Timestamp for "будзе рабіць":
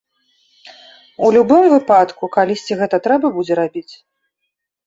3.37-3.91